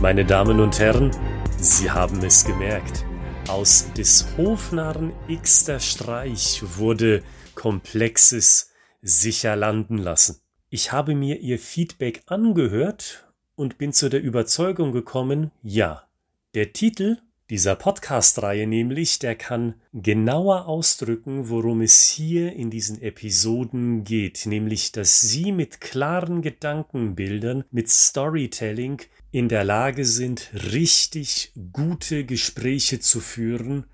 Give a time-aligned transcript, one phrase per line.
[0.00, 1.10] Meine Damen und Herren,
[1.58, 3.04] Sie haben es gemerkt.
[3.48, 7.22] Aus des Hofnarren x-ter Streich wurde
[7.54, 8.70] Komplexes
[9.02, 10.40] sicher landen lassen.
[10.70, 16.08] Ich habe mir Ihr Feedback angehört und bin zu der Überzeugung gekommen, ja,
[16.54, 17.18] der Titel
[17.50, 24.92] dieser Podcast-Reihe nämlich, der kann genauer ausdrücken, worum es hier in diesen Episoden geht, nämlich,
[24.92, 33.18] dass Sie mit klaren Gedankenbildern, mit Storytelling in der Lage sind, richtig gute Gespräche zu
[33.18, 33.86] führen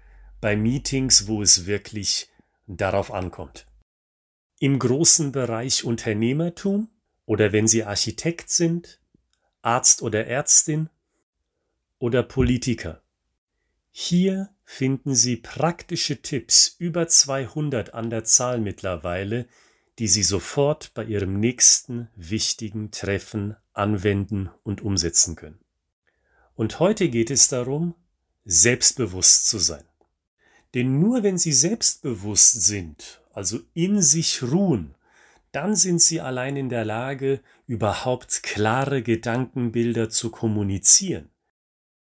[0.43, 2.29] bei Meetings, wo es wirklich
[2.67, 3.67] darauf ankommt.
[4.61, 6.91] Im großen Bereich Unternehmertum
[7.25, 9.01] oder wenn Sie Architekt sind,
[9.63, 10.91] Arzt oder Ärztin
[11.99, 13.03] oder Politiker
[13.99, 19.47] hier finden Sie praktische Tipps, über 200 an der Zahl mittlerweile,
[19.99, 25.61] die Sie sofort bei Ihrem nächsten wichtigen Treffen anwenden und umsetzen können.
[26.57, 27.95] Und heute geht es darum,
[28.45, 29.85] selbstbewusst zu sein.
[30.75, 34.95] Denn nur wenn Sie selbstbewusst sind, also in sich ruhen,
[35.53, 41.31] dann sind Sie allein in der Lage, überhaupt klare Gedankenbilder zu kommunizieren.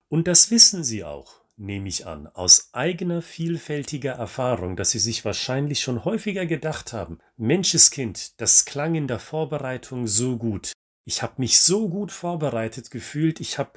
[0.10, 5.24] Und das wissen Sie auch nehme ich an, aus eigener vielfältiger Erfahrung, dass Sie sich
[5.24, 10.74] wahrscheinlich schon häufiger gedacht haben, Menscheskind, das klang in der Vorbereitung so gut.
[11.06, 13.72] Ich habe mich so gut vorbereitet gefühlt, ich habe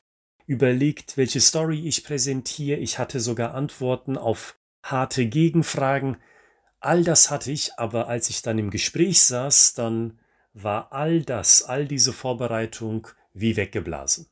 [0.47, 6.17] überlegt, welche Story ich präsentiere, ich hatte sogar Antworten auf harte Gegenfragen.
[6.81, 10.19] All das hatte ich, aber als ich dann im Gespräch saß, dann
[10.55, 14.27] war all das, all diese Vorbereitung wie weggeblasen.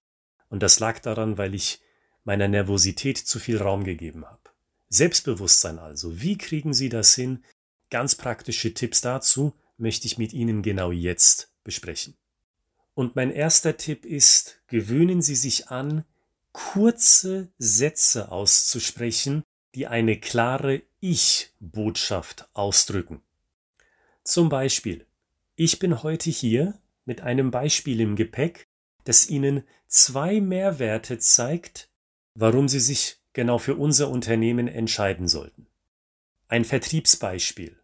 [0.48, 1.82] Und das lag daran, weil ich
[2.26, 4.50] meiner Nervosität zu viel Raum gegeben habe.
[4.88, 6.20] Selbstbewusstsein also.
[6.20, 7.44] Wie kriegen Sie das hin?
[7.88, 12.14] Ganz praktische Tipps dazu möchte ich mit Ihnen genau jetzt besprechen.
[12.94, 16.04] Und mein erster Tipp ist, gewöhnen Sie sich an,
[16.52, 23.22] kurze Sätze auszusprechen, die eine klare Ich-Botschaft ausdrücken.
[24.24, 25.06] Zum Beispiel,
[25.54, 28.66] ich bin heute hier mit einem Beispiel im Gepäck,
[29.04, 31.88] das Ihnen zwei Mehrwerte zeigt,
[32.36, 35.66] warum Sie sich genau für unser Unternehmen entscheiden sollten.
[36.48, 37.76] Ein Vertriebsbeispiel.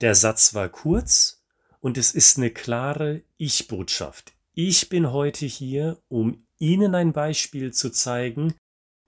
[0.00, 1.42] Der Satz war kurz
[1.80, 4.32] und es ist eine klare Ich-Botschaft.
[4.54, 8.54] Ich bin heute hier, um Ihnen ein Beispiel zu zeigen,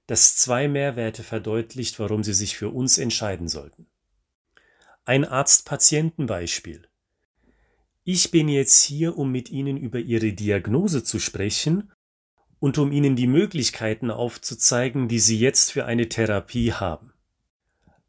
[0.07, 3.87] das zwei Mehrwerte verdeutlicht, warum Sie sich für uns entscheiden sollten.
[5.05, 6.89] Ein Arzt-Patienten-Beispiel.
[8.05, 11.93] Ich bin jetzt hier, um mit Ihnen über Ihre Diagnose zu sprechen
[12.63, 17.13] und um ihnen die Möglichkeiten aufzuzeigen, die sie jetzt für eine Therapie haben.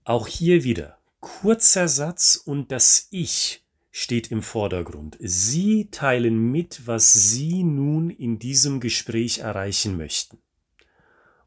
[0.03, 5.17] Auch hier wieder kurzer Satz und das Ich steht im Vordergrund.
[5.19, 10.37] Sie teilen mit, was Sie nun in diesem Gespräch erreichen möchten.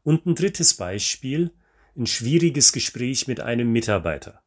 [0.03, 1.51] Und ein drittes Beispiel,
[1.95, 4.41] ein schwieriges Gespräch mit einem Mitarbeiter.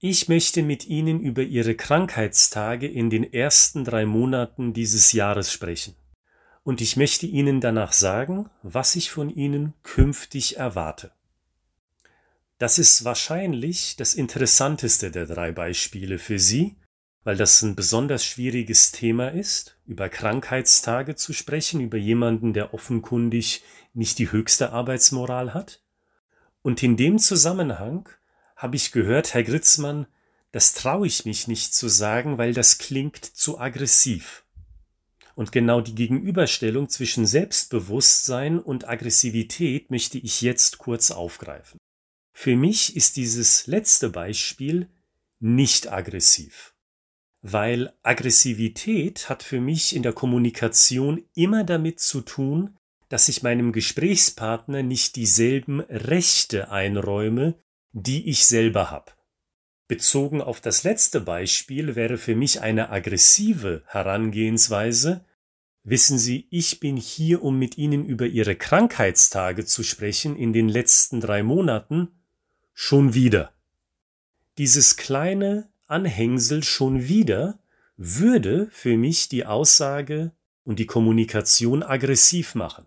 [0.00, 5.94] Ich möchte mit Ihnen über Ihre Krankheitstage in den ersten drei Monaten dieses Jahres sprechen
[6.66, 11.12] und ich möchte Ihnen danach sagen, was ich von Ihnen künftig erwarte.
[12.58, 16.74] Das ist wahrscheinlich das interessanteste der drei Beispiele für Sie,
[17.22, 23.62] weil das ein besonders schwieriges Thema ist, über Krankheitstage zu sprechen, über jemanden, der offenkundig
[23.94, 25.84] nicht die höchste Arbeitsmoral hat.
[26.62, 28.08] Und in dem Zusammenhang
[28.56, 30.08] habe ich gehört, Herr Gritzmann,
[30.50, 34.42] das traue ich mich nicht zu sagen, weil das klingt zu aggressiv.
[35.36, 41.78] Und genau die Gegenüberstellung zwischen Selbstbewusstsein und Aggressivität möchte ich jetzt kurz aufgreifen.
[42.32, 44.88] Für mich ist dieses letzte Beispiel
[45.38, 46.74] nicht aggressiv,
[47.42, 52.76] weil Aggressivität hat für mich in der Kommunikation immer damit zu tun,
[53.10, 57.58] dass ich meinem Gesprächspartner nicht dieselben Rechte einräume,
[57.92, 59.12] die ich selber habe.
[59.88, 65.24] Bezogen auf das letzte Beispiel wäre für mich eine aggressive Herangehensweise,
[65.84, 70.68] wissen Sie, ich bin hier, um mit Ihnen über Ihre Krankheitstage zu sprechen in den
[70.68, 72.08] letzten drei Monaten,
[72.74, 73.52] schon wieder.
[74.58, 77.58] Dieses kleine Anhängsel schon wieder
[77.96, 80.32] würde für mich die Aussage
[80.64, 82.86] und die Kommunikation aggressiv machen,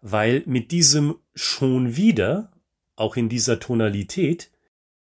[0.00, 2.50] weil mit diesem schon wieder,
[2.96, 4.50] auch in dieser Tonalität,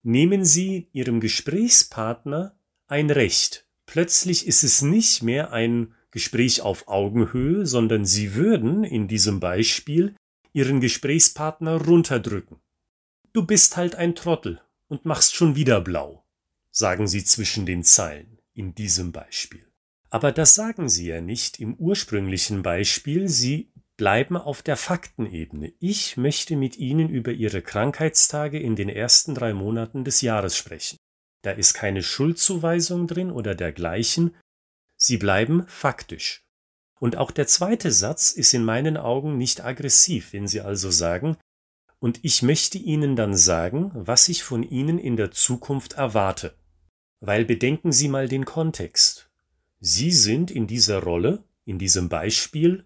[0.07, 2.57] nehmen Sie Ihrem Gesprächspartner
[2.87, 3.67] ein Recht.
[3.85, 10.15] Plötzlich ist es nicht mehr ein Gespräch auf Augenhöhe, sondern Sie würden in diesem Beispiel
[10.53, 12.57] Ihren Gesprächspartner runterdrücken.
[13.33, 16.23] Du bist halt ein Trottel und machst schon wieder blau,
[16.71, 19.67] sagen Sie zwischen den Zeilen in diesem Beispiel.
[20.09, 25.73] Aber das sagen Sie ja nicht im ursprünglichen Beispiel, Sie bleiben auf der Faktenebene.
[25.79, 30.97] Ich möchte mit Ihnen über Ihre Krankheitstage in den ersten drei Monaten des Jahres sprechen.
[31.41, 34.35] Da ist keine Schuldzuweisung drin oder dergleichen.
[34.95, 36.43] Sie bleiben faktisch.
[36.99, 41.37] Und auch der zweite Satz ist in meinen Augen nicht aggressiv, wenn Sie also sagen,
[41.99, 46.55] und ich möchte Ihnen dann sagen, was ich von Ihnen in der Zukunft erwarte.
[47.19, 49.29] Weil bedenken Sie mal den Kontext.
[49.79, 52.85] Sie sind in dieser Rolle, in diesem Beispiel,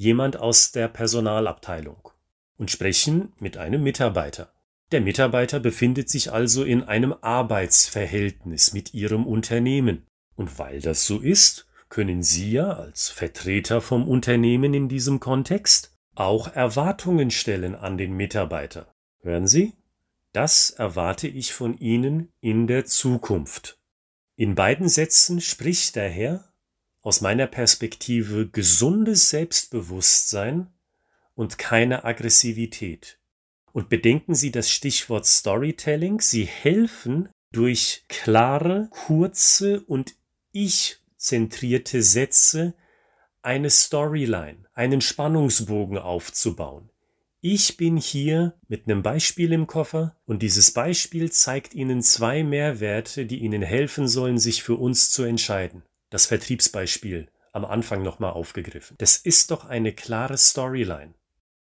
[0.00, 2.08] jemand aus der Personalabteilung
[2.56, 4.50] und sprechen mit einem Mitarbeiter.
[4.92, 10.06] Der Mitarbeiter befindet sich also in einem Arbeitsverhältnis mit Ihrem Unternehmen.
[10.36, 15.94] Und weil das so ist, können Sie ja als Vertreter vom Unternehmen in diesem Kontext
[16.14, 18.94] auch Erwartungen stellen an den Mitarbeiter.
[19.20, 19.74] Hören Sie?
[20.32, 23.78] Das erwarte ich von Ihnen in der Zukunft.
[24.34, 26.49] In beiden Sätzen spricht daher
[27.02, 30.68] aus meiner Perspektive gesundes Selbstbewusstsein
[31.34, 33.18] und keine Aggressivität.
[33.72, 36.20] Und bedenken Sie das Stichwort Storytelling.
[36.20, 40.14] Sie helfen durch klare, kurze und
[40.52, 42.74] ich-zentrierte Sätze
[43.42, 46.90] eine Storyline, einen Spannungsbogen aufzubauen.
[47.40, 53.24] Ich bin hier mit einem Beispiel im Koffer und dieses Beispiel zeigt Ihnen zwei Mehrwerte,
[53.24, 55.82] die Ihnen helfen sollen, sich für uns zu entscheiden.
[56.10, 58.96] Das Vertriebsbeispiel am Anfang nochmal aufgegriffen.
[58.98, 61.14] Das ist doch eine klare Storyline.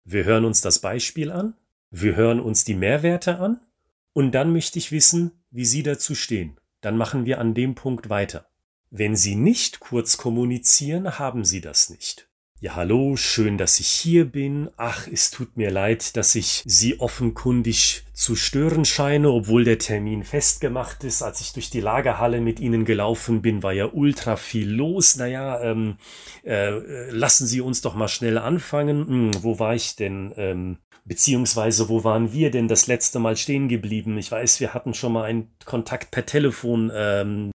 [0.05, 1.55] Wir hören uns das Beispiel an,
[1.91, 3.61] wir hören uns die Mehrwerte an
[4.13, 6.59] und dann möchte ich wissen, wie Sie dazu stehen.
[6.81, 8.47] Dann machen wir an dem Punkt weiter.
[8.91, 12.29] Wenn Sie nicht kurz kommunizieren, haben Sie das nicht.
[12.63, 14.71] Ja, hallo, schön, dass ich hier bin.
[14.77, 20.23] Ach, es tut mir leid, dass ich Sie offenkundig zu stören scheine, obwohl der Termin
[20.23, 21.23] festgemacht ist.
[21.23, 25.17] Als ich durch die Lagerhalle mit Ihnen gelaufen bin, war ja ultra viel los.
[25.17, 25.97] Naja, ähm,
[26.45, 29.09] äh, lassen Sie uns doch mal schnell anfangen.
[29.09, 30.33] Hm, wo war ich denn?
[30.37, 34.17] Ähm, beziehungsweise wo waren wir denn das letzte Mal stehen geblieben?
[34.19, 36.93] Ich weiß, wir hatten schon mal einen Kontakt per Telefon.
[36.95, 37.51] Ähm,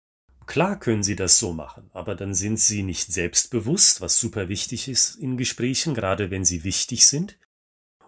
[0.48, 4.88] Klar können Sie das so machen, aber dann sind Sie nicht selbstbewusst, was super wichtig
[4.88, 7.38] ist in Gesprächen, gerade wenn sie wichtig sind.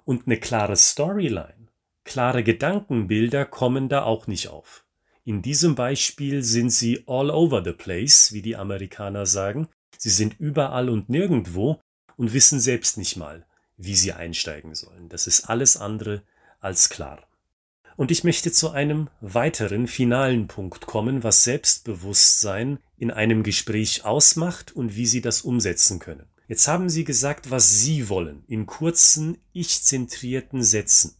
[0.06, 1.68] Und eine klare Storyline,
[2.06, 4.86] klare Gedankenbilder kommen da auch nicht auf.
[5.25, 9.68] In diesem Beispiel sind Sie all over the place, wie die Amerikaner sagen.
[9.97, 11.81] Sie sind überall und nirgendwo
[12.15, 13.45] und wissen selbst nicht mal,
[13.75, 15.09] wie Sie einsteigen sollen.
[15.09, 16.24] Das ist alles andere
[16.62, 17.28] als klar.
[18.00, 24.74] Und ich möchte zu einem weiteren finalen Punkt kommen, was Selbstbewusstsein in einem Gespräch ausmacht
[24.74, 26.25] und wie Sie das umsetzen können.
[26.48, 31.18] Jetzt haben Sie gesagt, was Sie wollen, in kurzen, ich-zentrierten Sätzen.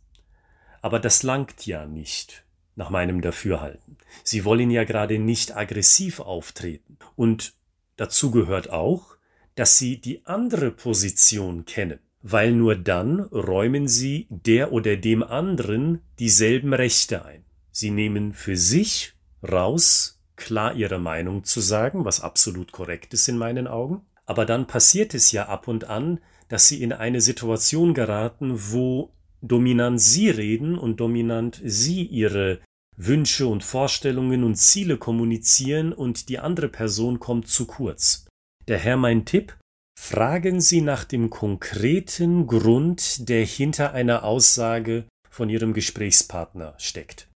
[0.82, 2.46] Aber das langt ja nicht,
[2.78, 3.98] nach meinem Dafürhalten.
[4.24, 6.98] Sie wollen ja gerade nicht aggressiv auftreten.
[7.18, 7.56] Und
[7.98, 9.18] dazu gehört auch,
[9.56, 16.02] dass Sie die andere Position kennen weil nur dann räumen sie der oder dem anderen
[16.20, 17.46] dieselben Rechte ein.
[17.72, 19.14] Sie nehmen für sich
[19.44, 24.68] raus, klar ihre Meinung zu sagen, was absolut korrekt ist in meinen Augen, aber dann
[24.68, 26.20] passiert es ja ab und an,
[26.50, 29.12] dass sie in eine Situation geraten, wo
[29.42, 32.60] dominant sie reden und dominant sie ihre
[32.98, 38.26] Wünsche und Vorstellungen und Ziele kommunizieren und die andere Person kommt zu kurz.
[38.66, 39.58] Daher mein Tipp,
[40.02, 47.28] Fragen Sie nach dem konkreten Grund, der hinter einer Aussage von Ihrem Gesprächspartner steckt.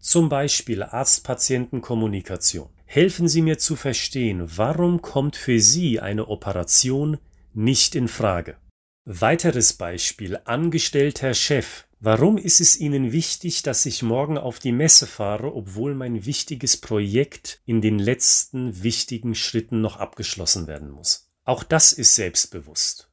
[0.00, 2.70] Zum Beispiel Arzt-Patienten-Kommunikation.
[2.86, 7.18] Helfen Sie mir zu verstehen, warum kommt für Sie eine Operation
[7.54, 8.56] nicht in Frage.
[9.04, 11.86] Weiteres Beispiel Angestellter Chef.
[12.00, 16.78] Warum ist es Ihnen wichtig, dass ich morgen auf die Messe fahre, obwohl mein wichtiges
[16.78, 21.27] Projekt in den letzten wichtigen Schritten noch abgeschlossen werden muss?
[21.48, 23.08] Auch das ist selbstbewusst.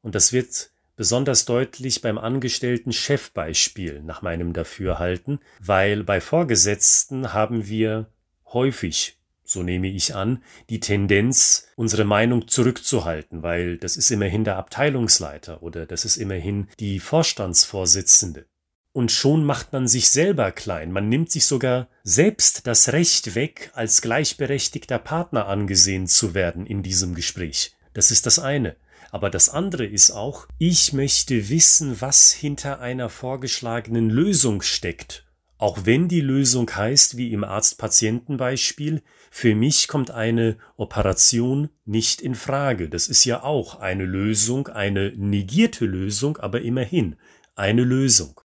[0.00, 7.68] Und das wird besonders deutlich beim angestellten Chefbeispiel nach meinem Dafürhalten, weil bei Vorgesetzten haben
[7.68, 8.10] wir
[8.46, 14.56] häufig, so nehme ich an, die Tendenz, unsere Meinung zurückzuhalten, weil das ist immerhin der
[14.56, 18.46] Abteilungsleiter oder das ist immerhin die Vorstandsvorsitzende.
[18.92, 23.72] Und schon macht man sich selber klein, man nimmt sich sogar selbst das Recht weg,
[23.74, 27.73] als gleichberechtigter Partner angesehen zu werden in diesem Gespräch.
[27.94, 28.76] Das ist das eine.
[29.10, 35.24] Aber das andere ist auch, ich möchte wissen, was hinter einer vorgeschlagenen Lösung steckt.
[35.56, 42.34] Auch wenn die Lösung heißt, wie im Arzt-Patienten-Beispiel, für mich kommt eine Operation nicht in
[42.34, 42.88] Frage.
[42.88, 47.16] Das ist ja auch eine Lösung, eine negierte Lösung, aber immerhin
[47.54, 48.40] eine Lösung.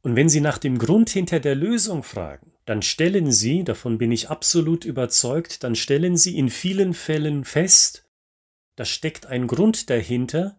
[0.00, 4.10] Und wenn Sie nach dem Grund hinter der Lösung fragen, dann stellen Sie, davon bin
[4.10, 8.05] ich absolut überzeugt, dann stellen Sie in vielen Fällen fest,
[8.76, 10.58] da steckt ein Grund dahinter,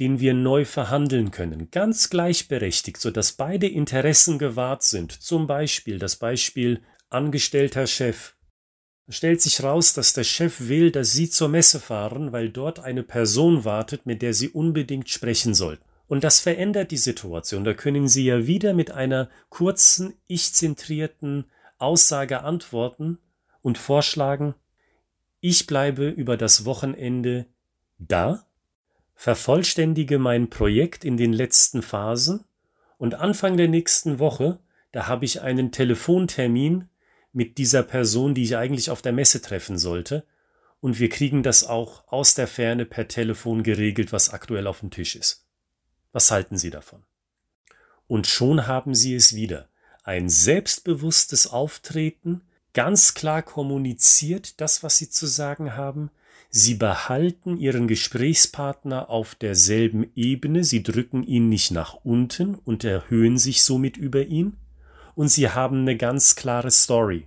[0.00, 5.12] den wir neu verhandeln können, ganz gleichberechtigt, so dass beide Interessen gewahrt sind.
[5.12, 8.34] Zum Beispiel das Beispiel angestellter Chef.
[9.06, 12.78] Es stellt sich raus, dass der Chef will, dass Sie zur Messe fahren, weil dort
[12.78, 15.82] eine Person wartet, mit der Sie unbedingt sprechen sollten.
[16.06, 17.64] Und das verändert die Situation.
[17.64, 21.46] Da können Sie ja wieder mit einer kurzen, ich-zentrierten
[21.78, 23.18] Aussage antworten
[23.62, 24.54] und vorschlagen,
[25.40, 27.46] ich bleibe über das Wochenende
[27.98, 28.46] da,
[29.14, 32.44] vervollständige mein Projekt in den letzten Phasen
[32.98, 34.60] und Anfang der nächsten Woche,
[34.92, 36.88] da habe ich einen Telefontermin
[37.32, 40.24] mit dieser Person, die ich eigentlich auf der Messe treffen sollte,
[40.80, 44.90] und wir kriegen das auch aus der Ferne per Telefon geregelt, was aktuell auf dem
[44.90, 45.44] Tisch ist.
[46.12, 47.02] Was halten Sie davon?
[48.06, 49.68] Und schon haben Sie es wieder.
[50.04, 52.42] Ein selbstbewusstes Auftreten,
[52.78, 56.12] ganz klar kommuniziert das, was Sie zu sagen haben.
[56.48, 63.36] Sie behalten Ihren Gesprächspartner auf derselben Ebene, Sie drücken ihn nicht nach unten und erhöhen
[63.36, 64.58] sich somit über ihn.
[65.16, 67.26] Und Sie haben eine ganz klare Story,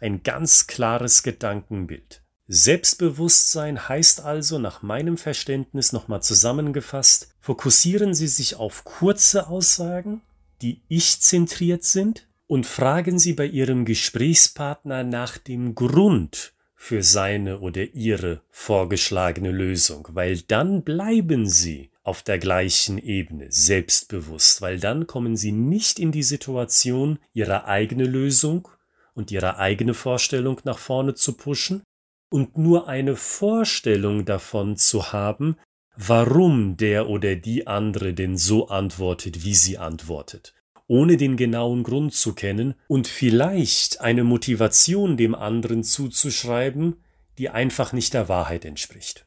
[0.00, 2.22] ein ganz klares Gedankenbild.
[2.48, 10.22] Selbstbewusstsein heißt also nach meinem Verständnis nochmal zusammengefasst, fokussieren Sie sich auf kurze Aussagen,
[10.62, 17.94] die ich-zentriert sind, und fragen Sie bei Ihrem Gesprächspartner nach dem Grund für seine oder
[17.94, 25.36] ihre vorgeschlagene Lösung, weil dann bleiben Sie auf der gleichen Ebene, selbstbewusst, weil dann kommen
[25.36, 28.66] Sie nicht in die Situation, Ihre eigene Lösung
[29.14, 31.84] und Ihre eigene Vorstellung nach vorne zu pushen,
[32.30, 35.56] und nur eine Vorstellung davon zu haben,
[35.96, 40.54] warum der oder die andere denn so antwortet, wie sie antwortet,
[40.90, 46.96] ohne den genauen Grund zu kennen und vielleicht eine Motivation dem anderen zuzuschreiben,
[47.38, 49.24] die einfach nicht der Wahrheit entspricht.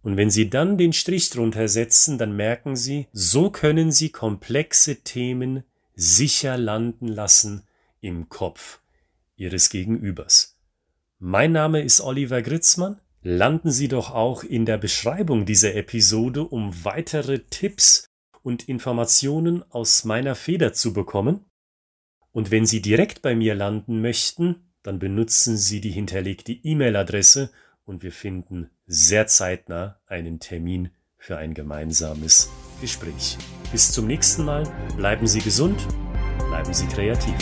[0.00, 5.02] Und wenn Sie dann den Strich drunter setzen, dann merken Sie, so können Sie komplexe
[5.02, 7.64] Themen sicher landen lassen
[8.00, 8.80] im Kopf
[9.36, 10.58] Ihres Gegenübers.
[11.18, 12.98] Mein Name ist Oliver Gritzmann.
[13.20, 18.08] Landen Sie doch auch in der Beschreibung dieser Episode, um weitere Tipps
[18.44, 21.46] und Informationen aus meiner Feder zu bekommen.
[22.30, 27.50] Und wenn Sie direkt bei mir landen möchten, dann benutzen Sie die hinterlegte E-Mail-Adresse
[27.84, 32.50] und wir finden sehr zeitnah einen Termin für ein gemeinsames
[32.82, 33.38] Gespräch.
[33.72, 35.88] Bis zum nächsten Mal, bleiben Sie gesund,
[36.48, 37.34] bleiben Sie kreativ.